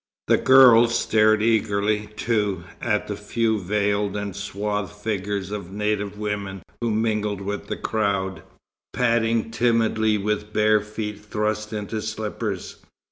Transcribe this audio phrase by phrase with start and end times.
[0.25, 6.63] The girls stared eagerly, too, at the few veiled and swathed figures of native women
[6.81, 8.41] who mingled with the crowd,
[8.93, 12.77] padding timidly with bare feet thrust into slippers.